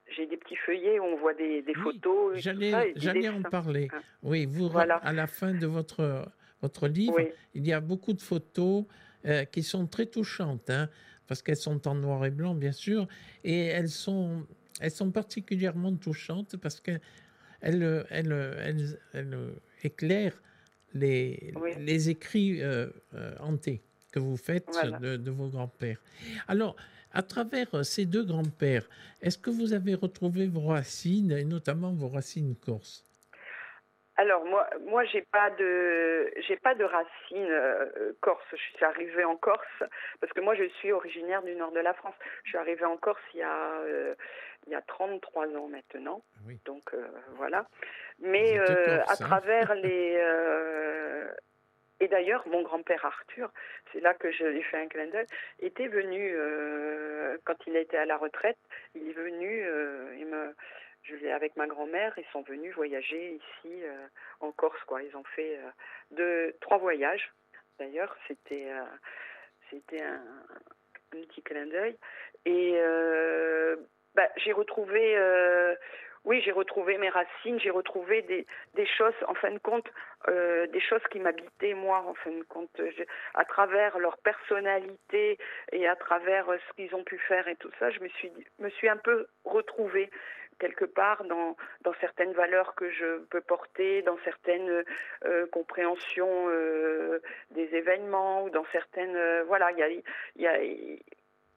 j'ai 0.08 0.26
des 0.26 0.37
petits 0.37 0.56
feuillets 0.56 0.99
où 0.99 1.04
on 1.04 1.16
voit 1.16 1.34
des, 1.34 1.62
des 1.62 1.73
Oui, 1.76 1.82
photos. 1.82 2.37
J'allais, 2.38 3.28
en 3.28 3.42
parler. 3.42 3.88
Hein. 3.92 4.00
Oui, 4.23 4.46
vous, 4.46 4.68
Voilà. 4.68 4.96
à 4.96 5.12
la 5.12 5.26
fin 5.26 5.52
de 5.54 5.66
votre, 5.66 6.26
votre 6.62 6.88
livre, 6.88 7.14
Oui. 7.16 7.28
il 7.54 7.66
y 7.66 7.73
a 7.73 7.80
beaucoup 7.80 8.12
de 8.12 8.23
photos 8.23 8.84
euh, 9.26 9.44
qui 9.44 9.62
sont 9.62 9.87
très 9.87 10.06
touchantes, 10.06 10.68
hein, 10.70 10.88
parce 11.26 11.42
qu'elles 11.42 11.56
sont 11.56 11.88
en 11.88 11.94
noir 11.94 12.25
et 12.26 12.30
blanc, 12.30 12.54
bien 12.54 12.73
sûr, 12.73 13.08
et 13.42 13.66
elles 13.66 13.88
sont, 13.88 14.46
elles 14.80 14.90
sont 14.90 15.11
particulièrement 15.11 15.94
touchantes 15.96 16.56
parce 16.58 16.80
qu'elles 16.80 17.00
elles, 17.61 18.04
elles, 18.11 18.32
elles, 18.62 18.99
elles 19.14 19.54
éclairent 19.82 20.40
les, 20.92 21.52
Oui. 21.56 21.70
les 21.78 22.11
écrits 22.11 22.62
euh, 22.62 22.88
euh, 23.14 23.34
hantés 23.40 23.82
que 24.12 24.18
vous 24.20 24.37
faites 24.37 24.66
Voilà. 24.70 24.99
de, 24.99 25.16
de 25.16 25.30
vos 25.30 25.49
grands-pères. 25.49 26.00
Alors, 26.46 26.76
à 27.14 27.23
travers 27.23 27.75
euh, 27.75 27.83
ces 27.83 28.04
deux 28.04 28.25
grands-pères, 28.25 28.87
est-ce 29.23 29.38
que 29.38 29.50
vous 29.50 29.73
avez 29.73 29.94
retrouvé 29.94 30.47
vos 30.47 30.66
racines, 30.66 31.33
et 31.33 31.44
notamment 31.44 31.92
vos 31.92 32.09
racines 32.09 32.54
corses? 32.56 33.04
Alors 34.16 34.44
moi, 34.44 34.68
moi 34.87 35.04
j'ai 35.06 35.23
pas 35.23 35.50
de, 35.50 36.33
j'ai 36.47 36.56
pas 36.56 36.75
de 36.75 36.85
racines 36.85 37.50
euh, 37.50 38.12
corse. 38.21 38.44
Je 38.52 38.76
suis 38.76 38.85
arrivée 38.85 39.25
en 39.25 39.37
Corse 39.37 39.83
parce 40.21 40.33
que 40.33 40.40
moi 40.40 40.54
je 40.54 40.68
suis 40.78 40.92
originaire 40.92 41.42
du 41.42 41.54
nord 41.56 41.73
de 41.73 41.80
la 41.80 41.94
France. 41.94 42.14
Je 42.44 42.50
suis 42.50 42.59
arrivée 42.59 42.85
en 42.85 42.97
Corse 42.97 43.21
il 43.35 43.40
y 43.40 43.42
a, 43.42 43.80
euh, 43.80 44.14
il 44.66 44.73
y 44.73 44.76
a 44.76 44.83
33 44.83 45.49
ans 45.56 45.68
maintenant. 45.68 46.23
Oui. 46.47 46.61
Donc 46.64 46.94
euh, 46.94 47.09
voilà. 47.37 47.66
Mais 48.21 48.56
corse, 48.56 48.71
à 49.09 49.12
hein. 49.12 49.26
travers 49.26 49.75
les 49.83 50.16
et 52.01 52.09
d'ailleurs 52.09 52.47
mon 52.49 52.63
grand-père 52.63 53.05
Arthur, 53.05 53.51
c'est 53.93 54.01
là 54.01 54.15
que 54.15 54.31
je 54.31 54.45
lui 54.45 54.63
fais 54.63 54.79
un 54.79 54.89
clin 54.89 55.07
d'œil, 55.07 55.27
était 55.61 55.89
venu 55.89 56.33
euh, 56.35 57.39
quand 57.45 57.57
il 57.67 57.77
était 57.77 57.97
à 57.97 58.05
la 58.05 58.17
retraite. 58.17 58.59
Il 58.95 59.09
est 59.09 59.13
venu, 59.13 59.65
euh, 59.65 60.53
je 61.03 61.15
l'ai 61.17 61.31
avec 61.31 61.57
ma 61.57 61.67
grand-mère, 61.67 62.15
ils 62.17 62.27
sont 62.33 62.43
venus 62.43 62.75
voyager 62.75 63.35
ici 63.35 63.85
euh, 63.85 64.07
en 64.41 64.53
Corse 64.53 64.83
quoi. 64.85 65.03
Ils 65.03 65.17
ont 65.17 65.25
fait 65.25 65.59
deux, 66.11 66.55
trois 66.61 66.79
voyages 66.79 67.33
D'ailleurs, 67.79 68.17
c'était 68.29 68.69
c'était 69.69 70.01
un, 70.01 70.23
petit 71.11 71.43
clin 71.43 71.67
d'œil. 71.67 71.97
Et 72.45 72.79
bah, 74.15 74.29
j'ai 74.37 74.53
retrouvé 74.53 75.17
oui, 76.25 76.40
j'ai 76.43 76.52
retrouvé 76.52 76.97
mes 76.99 77.11
racines, 77.11 77.61
j'ai 77.61 77.71
retrouvé 77.71 78.23
des, 78.23 78.47
des, 78.75 78.87
choses, 78.87 79.14
en 79.28 79.35
fin 79.35 79.50
de 79.50 79.59
compte, 79.59 79.87
euh, 80.28 80.66
des 80.69 80.81
choses 80.81 81.02
qui 81.11 81.21
m'habitaient 81.21 81.75
moi, 81.75 82.02
en 82.07 82.14
fin 82.14 82.31
de 82.31 82.43
compte, 82.45 82.71
à 83.35 83.45
travers 83.45 83.99
leur 83.99 84.16
personnalité 84.19 85.38
et 85.73 85.87
à 85.87 85.97
travers 85.97 86.49
euh, 86.49 86.57
ce 86.69 86.73
qu'ils 86.75 86.95
ont 86.95 87.04
pu 87.04 87.19
faire 87.19 87.47
et 87.49 87.57
tout 87.57 87.71
ça, 87.78 87.90
je 87.90 88.00
me 88.00 88.09
suis, 88.09 88.33
me 88.59 88.71
suis 88.71 88.88
un 88.88 88.97
peu 88.97 89.26
retrouvée 89.45 90.11
quelque 90.59 90.85
part 90.85 91.25
dans, 91.25 91.57
dans 91.83 91.95
certaines 92.00 92.33
valeurs 92.33 92.75
que 92.75 92.90
je 92.90 93.19
peux 93.25 93.40
porter, 93.40 94.02
dans 94.02 94.19
certaines 94.25 94.85
euh, 95.25 95.47
compréhensions 95.49 96.47
euh, 96.49 97.21
des 97.50 97.75
événements 97.75 98.45
ou 98.45 98.50
dans 98.50 98.64
certaines, 98.73 99.16
euh, 99.16 99.45
voilà, 99.47 99.73
il 99.73 99.78
y 99.78 99.83
a, 99.83 99.88
y 100.37 100.47
a 100.47 100.97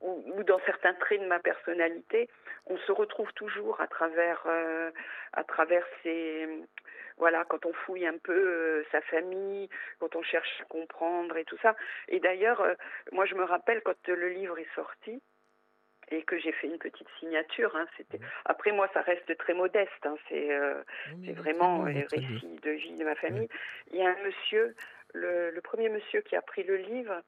ou, 0.01 0.23
ou, 0.35 0.43
dans 0.43 0.59
certains 0.65 0.93
traits 0.93 1.21
de 1.21 1.27
ma 1.27 1.39
personnalité, 1.39 2.29
on 2.67 2.77
se 2.77 2.91
retrouve 2.91 3.31
toujours 3.33 3.81
à 3.81 3.87
travers, 3.87 4.43
euh, 4.45 4.91
à 5.33 5.43
travers 5.43 5.85
ces, 6.03 6.47
voilà, 7.17 7.45
quand 7.45 7.65
on 7.65 7.73
fouille 7.73 8.05
un 8.05 8.17
peu 8.17 8.33
euh, 8.33 8.85
sa 8.91 9.01
famille, 9.01 9.69
quand 9.99 10.15
on 10.15 10.21
cherche 10.21 10.61
à 10.61 10.65
comprendre 10.65 11.35
et 11.37 11.45
tout 11.45 11.57
ça. 11.61 11.75
Et 12.07 12.19
d'ailleurs, 12.19 12.61
euh, 12.61 12.75
moi 13.11 13.25
je 13.25 13.35
me 13.35 13.43
rappelle 13.43 13.81
quand 13.81 14.07
le 14.07 14.29
livre 14.29 14.57
est 14.59 14.75
sorti, 14.75 15.21
et 16.09 16.23
que 16.23 16.37
j'ai 16.37 16.51
fait 16.53 16.67
une 16.67 16.77
petite 16.77 17.07
signature. 17.19 17.75
Hein, 17.75 17.85
c'était 17.97 18.19
après 18.45 18.71
moi 18.71 18.89
ça 18.93 19.01
reste 19.01 19.35
très 19.37 19.53
modeste. 19.53 20.05
Hein, 20.05 20.15
c'est 20.29 20.51
euh, 20.51 20.81
vraiment 21.35 21.85
les 21.85 22.03
récits 22.03 22.59
de 22.61 22.71
vie 22.71 22.95
de 22.95 23.03
ma 23.03 23.15
famille. 23.15 23.49
Il 23.91 23.97
y 23.97 24.03
a 24.03 24.09
un 24.09 24.23
monsieur, 24.23 24.75
le, 25.13 25.51
le, 25.51 25.61
premier 25.61 25.89
monsieur 25.89 26.21
qui 26.21 26.35
a 26.35 26.41
pris 26.41 26.63
le 26.63 26.77
livre 26.77 27.21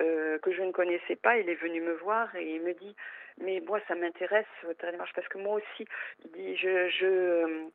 euh, 0.00 0.38
que 0.38 0.52
je 0.52 0.62
ne 0.62 0.72
connaissais 0.72 1.16
pas, 1.16 1.38
il 1.38 1.48
est 1.48 1.54
venu 1.54 1.80
me 1.80 1.94
voir 1.94 2.34
et 2.36 2.54
il 2.54 2.62
me 2.62 2.74
dit 2.74 2.94
mais 3.38 3.60
moi 3.66 3.80
ça 3.88 3.94
m'intéresse 3.94 4.46
votre 4.64 4.88
démarche 4.90 5.12
parce 5.14 5.28
que 5.28 5.38
moi 5.38 5.54
aussi 5.54 5.88
il 6.24 6.30
dit 6.32 6.56
je 6.56 6.88
je 6.88 7.68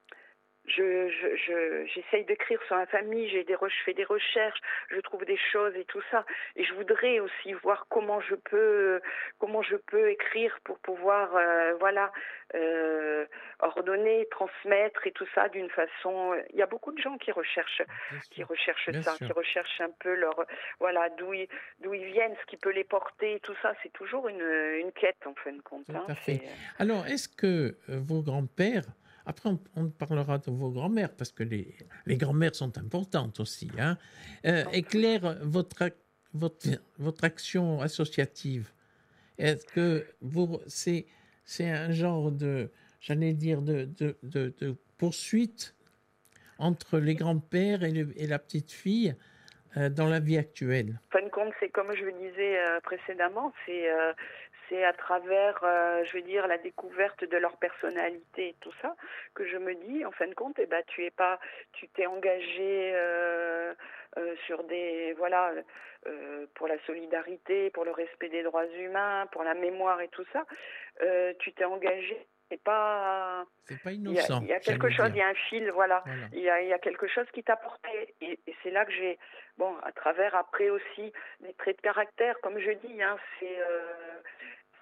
euh, 0.77 1.09
je, 1.09 1.35
je, 1.35 1.85
j'essaye 1.93 2.25
d'écrire 2.25 2.61
sur 2.67 2.75
ma 2.75 2.85
famille, 2.85 3.29
j'ai 3.29 3.43
des, 3.43 3.55
je 3.61 3.83
fais 3.85 3.93
des 3.93 4.03
recherches, 4.03 4.59
je 4.89 4.99
trouve 4.99 5.25
des 5.25 5.39
choses 5.51 5.75
et 5.75 5.85
tout 5.85 6.01
ça. 6.11 6.25
Et 6.55 6.63
je 6.63 6.73
voudrais 6.73 7.19
aussi 7.19 7.53
voir 7.53 7.87
comment 7.89 8.19
je 8.21 8.35
peux, 8.35 9.01
comment 9.39 9.61
je 9.61 9.75
peux 9.75 10.09
écrire 10.09 10.59
pour 10.63 10.79
pouvoir, 10.79 11.35
euh, 11.35 11.73
voilà, 11.79 12.11
euh, 12.55 13.25
ordonner, 13.59 14.27
transmettre 14.31 15.05
et 15.07 15.11
tout 15.11 15.27
ça 15.35 15.49
d'une 15.49 15.69
façon. 15.69 16.35
Il 16.51 16.57
y 16.57 16.61
a 16.61 16.67
beaucoup 16.67 16.91
de 16.91 17.01
gens 17.01 17.17
qui 17.17 17.31
recherchent, 17.31 17.83
qui 18.31 18.43
recherchent 18.43 18.91
ça, 19.01 19.15
qui 19.17 19.31
recherchent 19.31 19.81
un 19.81 19.91
peu 19.99 20.13
leur, 20.15 20.45
voilà, 20.79 21.09
d'où 21.09 21.33
ils, 21.33 21.47
d'où 21.79 21.93
ils 21.93 22.05
viennent, 22.05 22.35
ce 22.41 22.45
qui 22.45 22.57
peut 22.57 22.71
les 22.71 22.83
porter, 22.83 23.35
et 23.35 23.39
tout 23.39 23.55
ça. 23.61 23.73
C'est 23.83 23.93
toujours 23.93 24.27
une, 24.27 24.41
une 24.41 24.91
quête 24.91 25.25
en 25.25 25.35
fin 25.35 25.51
de 25.51 25.61
compte. 25.61 25.85
Tout 25.85 25.95
hein. 25.95 26.05
à 26.07 26.15
fait. 26.15 26.41
Alors, 26.77 27.05
est-ce 27.07 27.29
que 27.29 27.75
euh, 27.89 27.99
vos 28.01 28.21
grands-pères 28.21 28.85
après, 29.29 29.51
on, 29.75 29.89
parlera 29.89 30.39
de 30.39 30.49
vos 30.49 30.71
grands-mères, 30.71 31.11
parce 31.15 31.31
que 31.31 31.43
les, 31.43 31.75
les 32.07 32.17
grands-mères 32.17 32.55
sont 32.55 32.75
importantes 32.79 33.39
aussi. 33.39 33.69
Hein. 33.77 33.95
Euh, 34.47 34.63
éclaire 34.73 35.37
votre, 35.43 35.91
votre, 36.33 36.67
votre 36.97 37.23
action 37.23 37.79
associative. 37.79 38.71
Est-ce 39.37 39.67
que 39.67 40.07
c'est, 40.65 41.05
c'est 41.45 41.69
un 41.69 41.91
genre 41.91 42.31
de, 42.31 42.71
j'allais 43.01 43.33
dire, 43.33 43.61
de, 43.61 43.87
de, 43.99 44.17
de, 44.23 44.75
poursuite 44.97 45.75
entre 46.57 46.97
les 46.97 47.13
grands-pères 47.13 47.83
et, 47.83 47.93
et, 48.15 48.25
la 48.25 48.39
petite 48.39 48.71
fille 48.71 49.15
euh, 49.77 49.89
dans 49.89 50.07
la 50.07 50.19
vie 50.19 50.39
actuelle? 50.39 50.99
Fin 51.11 51.21
de 51.21 51.29
compte, 51.29 51.53
c'est 51.59 51.69
comme 51.69 51.95
je 51.95 52.03
le 52.03 52.13
disais 52.13 52.57
euh, 52.57 52.79
précédemment, 52.81 53.53
c'est 53.67 53.91
c'est 54.69 54.85
à 54.85 54.93
travers, 54.93 55.59
euh, 55.63 56.03
je 56.05 56.13
veux 56.13 56.21
dire, 56.21 56.47
la 56.47 56.57
découverte 56.57 57.23
de 57.23 57.37
leur 57.37 57.57
personnalité 57.57 58.49
et 58.49 58.55
tout 58.61 58.71
ça, 58.81 58.95
que 59.33 59.45
je 59.45 59.57
me 59.57 59.73
dis, 59.75 60.05
en 60.05 60.11
fin 60.11 60.27
de 60.27 60.33
compte, 60.33 60.57
eh 60.59 60.67
ben, 60.67 60.83
tu 60.87 61.03
es 61.03 61.11
pas, 61.11 61.39
tu 61.73 61.87
t'es 61.89 62.05
engagé 62.05 62.91
euh, 62.93 63.73
euh, 64.17 64.35
sur 64.45 64.63
des, 64.63 65.13
voilà, 65.17 65.51
pour 66.55 66.67
la 66.67 66.79
solidarité, 66.85 67.71
pour 67.71 67.83
le 67.83 67.91
respect 67.91 68.29
des 68.29 68.43
droits 68.43 68.67
humains, 68.67 69.27
pour 69.31 69.43
la 69.43 69.53
mémoire 69.53 69.99
et 70.01 70.07
tout 70.07 70.25
ça. 70.31 70.45
Tu 71.39 71.51
t'es 71.53 71.65
engagé 71.65 72.27
c'est 72.49 72.61
pas. 72.63 73.45
C'est 73.65 73.81
pas 73.81 73.91
innocent. 73.91 74.41
Il 74.41 74.47
y 74.47 74.53
a, 74.53 74.59
quelque 74.59 74.89
chose, 74.89 75.09
il 75.09 75.17
y 75.17 75.21
a 75.21 75.27
un 75.27 75.33
fil, 75.33 75.69
voilà. 75.71 76.01
voilà. 76.05 76.27
Il, 76.33 76.39
y 76.39 76.49
a, 76.49 76.61
il, 76.61 76.67
y 76.67 76.73
a, 76.73 76.79
quelque 76.79 77.07
chose 77.07 77.27
qui 77.33 77.43
t'a 77.43 77.55
porté. 77.55 78.15
Et, 78.21 78.39
et 78.47 78.55
c'est 78.63 78.71
là 78.71 78.85
que 78.85 78.91
j'ai, 78.91 79.19
bon, 79.57 79.75
à 79.83 79.91
travers 79.91 80.35
après 80.35 80.69
aussi 80.69 81.13
des 81.41 81.53
traits 81.53 81.77
de 81.77 81.81
caractère, 81.81 82.39
comme 82.41 82.59
je 82.59 82.71
dis, 82.71 83.01
hein, 83.01 83.17
c'est, 83.39 83.59
euh, 83.59 84.21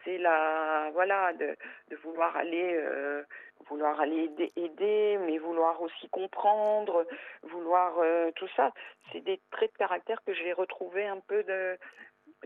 c'est 0.07 0.17
la, 0.17 0.89
voilà, 0.93 1.33
de, 1.33 1.57
de 1.89 1.95
vouloir 1.97 2.35
aller, 2.37 2.75
euh, 2.75 3.23
vouloir 3.67 3.99
aller 3.99 4.23
aider, 4.23 4.51
aider, 4.55 5.17
mais 5.25 5.37
vouloir 5.37 5.81
aussi 5.81 6.07
comprendre, 6.09 7.05
vouloir 7.43 7.99
euh, 7.99 8.31
tout 8.35 8.47
ça. 8.55 8.71
C'est 9.11 9.19
des 9.19 9.41
traits 9.51 9.73
de 9.73 9.77
caractère 9.77 10.23
que 10.25 10.33
j'ai 10.33 10.53
retrouvés 10.53 11.05
un 11.05 11.19
peu 11.19 11.43
de 11.43 11.77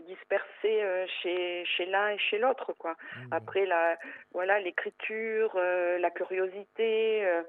dispersés 0.08 0.82
euh, 0.82 1.06
chez 1.22 1.64
chez 1.66 1.86
l'un 1.86 2.10
et 2.10 2.18
chez 2.18 2.38
l'autre 2.38 2.72
quoi. 2.72 2.92
Mmh. 2.92 3.28
Après 3.32 3.66
la 3.66 3.96
voilà 4.32 4.58
l'écriture, 4.58 5.54
la 5.56 6.10
curiosité 6.10 7.42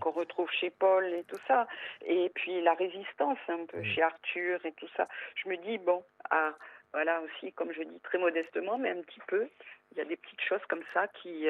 qu'on 0.00 0.10
retrouve 0.10 0.50
chez 0.50 0.70
Paul 0.70 1.04
et 1.14 1.24
tout 1.24 1.38
ça 1.46 1.68
et 2.04 2.30
puis 2.34 2.60
la 2.62 2.74
résistance 2.74 3.38
un 3.48 3.64
peu 3.66 3.78
mmh. 3.78 3.84
chez 3.84 4.02
Arthur 4.02 4.66
et 4.66 4.72
tout 4.72 4.88
ça. 4.96 5.06
Je 5.36 5.48
me 5.48 5.56
dis 5.58 5.78
bon 5.78 6.02
ah 6.30 6.52
voilà 6.92 7.20
aussi 7.22 7.52
comme 7.52 7.72
je 7.72 7.82
dis 7.82 8.00
très 8.02 8.18
modestement 8.18 8.78
mais 8.78 8.90
un 8.90 9.02
petit 9.02 9.20
peu 9.28 9.48
il 9.92 9.98
y 9.98 10.00
a 10.00 10.04
des 10.04 10.16
petites 10.16 10.40
choses 10.40 10.64
comme 10.68 10.82
ça 10.94 11.08
qui 11.08 11.46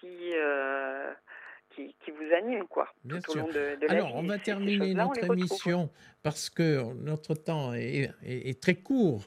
qui 0.00 0.34
qui, 1.74 1.94
qui, 2.04 2.10
vous 2.10 2.34
anime, 2.34 2.66
quoi. 2.66 2.92
Bien 3.04 3.20
tout 3.20 3.32
sûr. 3.32 3.44
Au 3.44 3.46
long 3.46 3.52
de, 3.52 3.76
de 3.80 3.90
Alors, 3.90 4.08
vie. 4.08 4.14
on 4.16 4.22
va 4.22 4.38
terminer 4.38 4.94
notre 4.94 5.24
émission 5.32 5.90
parce 6.22 6.50
que 6.50 6.92
notre 6.94 7.34
temps 7.34 7.74
est, 7.74 8.10
est, 8.24 8.48
est 8.48 8.60
très 8.60 8.76
court. 8.76 9.24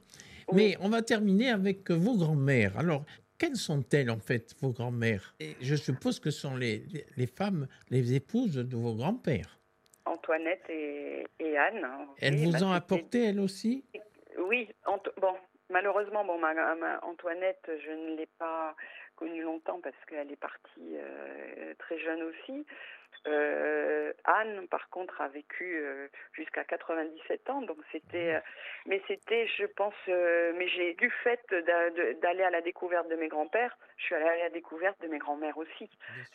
Oui. 0.48 0.56
Mais 0.56 0.78
on 0.82 0.90
va 0.90 1.02
terminer 1.02 1.50
avec 1.50 1.90
vos 1.92 2.18
grands-mères. 2.18 2.78
Alors, 2.78 3.06
quelles 3.38 3.56
sont-elles, 3.56 4.12
en 4.12 4.20
fait, 4.20 4.54
vos 4.62 4.72
grands-mères? 4.72 5.34
Je 5.62 5.76
suppose 5.76 6.20
que 6.20 6.30
ce 6.30 6.42
sont 6.42 6.58
les, 6.58 6.84
les, 6.92 7.06
les, 7.16 7.28
femmes, 7.28 7.68
les 7.90 8.14
épouses 8.14 8.56
de 8.56 8.76
vos 8.76 8.96
grands-pères. 8.96 9.58
Antoinette 10.06 10.64
et, 10.70 11.26
et 11.40 11.58
Anne. 11.58 11.88
Elles 12.20 12.36
vous 12.36 12.64
ont 12.64 12.72
apporté, 12.72 13.24
elles 13.24 13.40
aussi? 13.40 13.84
Oui. 14.52 14.68
bon, 15.16 15.34
malheureusement, 15.70 16.26
bon, 16.26 16.38
ma, 16.38 16.52
Antoinette, 17.04 17.72
je 17.86 17.92
ne 17.92 18.18
l'ai 18.18 18.28
pas 18.38 18.76
connue 19.22 19.44
longtemps 19.44 19.80
parce 19.82 19.96
qu'elle 20.08 20.32
est 20.32 20.36
partie 20.36 20.98
euh, 20.98 21.76
très 21.78 22.00
jeune 22.00 22.24
aussi. 22.24 22.66
Euh, 23.28 24.14
Anne, 24.24 24.68
par 24.68 24.90
contre, 24.90 25.22
a 25.22 25.28
vécu 25.28 25.78
euh, 25.78 26.08
jusqu'à 26.34 26.64
97 26.64 27.50
ans, 27.52 27.62
donc 27.62 27.78
c'était, 27.92 28.36
euh, 28.36 28.40
mais 28.88 29.00
c'était, 29.08 29.48
je 29.60 29.66
pense, 29.66 29.94
mais 30.08 30.68
j'ai 30.70 30.96
du 30.96 31.12
fait 31.24 31.40
d'aller 32.22 32.44
à 32.44 32.50
la 32.50 32.62
découverte 32.62 33.08
de 33.10 33.16
mes 33.16 33.28
grands-pères, 33.28 33.78
je 33.98 34.06
suis 34.06 34.16
allée 34.16 34.26
à 34.26 34.38
la 34.38 34.50
découverte 34.50 35.00
de 35.02 35.08
mes 35.08 35.20
grands-mères 35.20 35.58
aussi. 35.58 35.90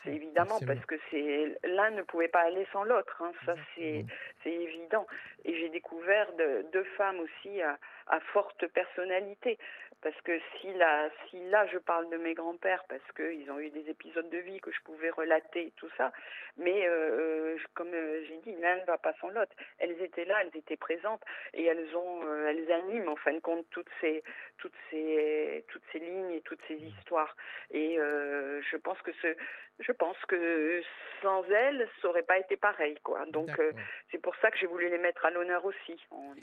C'est 0.04 0.14
évidemment 0.14 0.60
parce 0.64 0.84
que 0.86 0.94
c'est 1.10 1.58
l'un 1.64 1.90
ne 1.90 2.02
pouvait 2.02 2.28
pas 2.28 2.42
aller 2.42 2.66
sans 2.72 2.84
l'autre, 2.84 3.20
hein, 3.20 3.32
ça 3.44 3.56
c'est 3.74 4.04
c'est 4.44 4.52
évident. 4.52 5.06
Et 5.44 5.58
j'ai 5.58 5.68
découvert 5.70 6.32
de, 6.34 6.66
deux 6.72 6.84
femmes 6.96 7.18
aussi 7.18 7.60
à, 7.62 7.78
à 8.06 8.20
forte 8.20 8.66
personnalité 8.68 9.58
parce 10.02 10.20
que 10.22 10.38
si 10.60 10.72
là, 10.74 11.08
si 11.28 11.42
là 11.48 11.66
je 11.66 11.78
parle 11.78 12.08
de 12.10 12.16
mes 12.16 12.34
grands-pères 12.34 12.75
parce 12.88 13.12
qu'ils 13.16 13.50
ont 13.50 13.58
eu 13.58 13.70
des 13.70 13.88
épisodes 13.90 14.28
de 14.30 14.38
vie 14.38 14.60
que 14.60 14.70
je 14.72 14.80
pouvais 14.84 15.10
relater 15.10 15.72
tout 15.76 15.88
ça, 15.96 16.12
mais 16.56 16.86
euh, 16.86 17.56
comme 17.74 17.92
euh, 17.92 18.24
j'ai 18.26 18.38
dit, 18.38 18.60
l'un 18.60 18.76
ne 18.80 18.84
va 18.84 18.98
pas 18.98 19.14
sans 19.20 19.28
l'autre. 19.28 19.54
Elles 19.78 20.00
étaient 20.00 20.24
là, 20.24 20.36
elles 20.42 20.58
étaient 20.58 20.76
présentes 20.76 21.22
et 21.54 21.64
elles 21.64 21.94
ont, 21.96 22.24
euh, 22.24 22.48
elles 22.48 22.70
animent 22.72 23.08
en 23.08 23.16
fin 23.16 23.32
de 23.32 23.40
compte 23.40 23.66
toutes 23.70 23.90
ces, 24.00 24.22
toutes 24.58 24.74
ces, 24.90 25.64
toutes 25.68 25.82
ces 25.92 25.98
lignes 25.98 26.32
et 26.32 26.40
toutes 26.42 26.60
ces 26.68 26.76
histoires. 26.76 27.36
Et 27.70 27.98
euh, 27.98 28.60
je 28.70 28.76
pense 28.76 29.00
que 29.02 29.12
ce, 29.22 29.28
je 29.80 29.92
pense 29.92 30.16
que 30.28 30.82
sans 31.22 31.44
elles, 31.44 31.86
ça 32.00 32.08
aurait 32.08 32.22
pas 32.22 32.38
été 32.38 32.56
pareil, 32.56 32.96
quoi. 33.02 33.24
Donc 33.32 33.50
euh, 33.58 33.72
c'est 34.10 34.18
pour 34.18 34.34
ça 34.36 34.50
que 34.50 34.58
j'ai 34.58 34.66
voulu 34.66 34.88
les 34.88 34.98
mettre 34.98 35.24
à 35.24 35.30
l'honneur 35.30 35.64
aussi. 35.64 35.94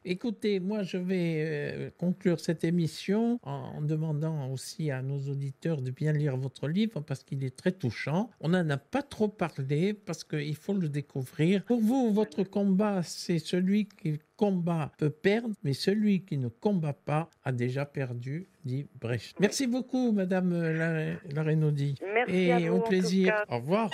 Écoutez, 0.06 0.60
moi 0.60 0.84
je 0.84 0.98
vais 0.98 1.44
euh, 1.46 1.90
conclure 1.98 2.40
cette 2.40 2.64
émission 2.64 3.40
en, 3.44 3.78
en, 3.78 3.82
demandant 3.82 4.52
aussi 4.52 4.92
à 4.92 5.02
nos 5.02 5.20
auditeurs 5.32 5.82
de 5.82 5.92
bien 5.92 6.14
lire 6.24 6.38
votre 6.38 6.68
livre 6.68 7.02
parce 7.02 7.24
qu'il 7.24 7.44
est 7.44 7.56
très 7.56 7.72
touchant. 7.72 8.30
On 8.40 8.50
n'en 8.50 8.70
a 8.70 8.78
pas 8.78 9.02
trop 9.02 9.28
parlé 9.28 9.94
parce 9.94 10.24
qu'il 10.24 10.56
faut 10.56 10.74
le 10.74 10.90
découvrir. 10.90 11.64
Pour 11.66 11.82
vous, 11.82 12.14
votre 12.14 12.44
combat, 12.44 13.04
c'est 13.04 13.40
celui 13.40 13.88
qui 13.88 14.20
combat 14.38 14.92
peut 14.98 15.10
perdre, 15.10 15.54
mais 15.64 15.74
celui 15.74 16.24
qui 16.24 16.38
ne 16.38 16.48
combat 16.48 16.94
pas 16.94 17.30
a 17.44 17.52
déjà 17.52 17.86
perdu, 17.86 18.48
dit 18.66 18.88
Brecht. 19.00 19.40
Merci 19.40 19.68
beaucoup, 19.68 20.12
Madame 20.12 20.52
la, 20.62 21.14
la 21.14 21.44
Renaudie. 21.44 21.96
Merci 22.14 22.36
Et 22.36 22.52
à 22.52 22.60
vous, 22.60 22.78
au 22.78 22.82
plaisir. 22.82 23.44
Au 23.50 23.58
revoir. 23.58 23.90